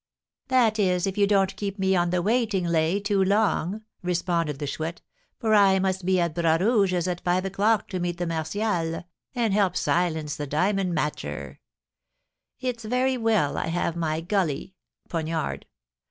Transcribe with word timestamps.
"That 0.47 0.79
is, 0.79 1.05
if 1.05 1.15
you 1.15 1.27
don't 1.27 1.55
keep 1.55 1.77
me 1.77 1.95
on 1.95 2.09
the 2.09 2.23
'waiting 2.23 2.65
lay' 2.65 2.99
too 2.99 3.23
long," 3.23 3.83
responded 4.01 4.57
the 4.57 4.65
Chouette; 4.65 4.99
"for 5.37 5.53
I 5.53 5.77
must 5.77 6.05
be 6.07 6.19
at 6.19 6.33
Bras 6.33 6.59
Rouge's 6.59 7.07
at 7.07 7.21
five 7.21 7.45
o'clock 7.45 7.87
to 7.89 7.99
meet 7.99 8.17
the 8.17 8.25
Martials, 8.25 9.03
and 9.35 9.53
help 9.53 9.77
silence 9.77 10.37
the 10.37 10.47
diamond 10.47 10.95
matcher. 10.97 11.59
It's 12.59 12.83
very 12.83 13.15
well 13.15 13.57
I 13.59 13.67
have 13.67 13.95
my 13.95 14.21
'gulley' 14.21 14.73
(poniard). 15.07 15.67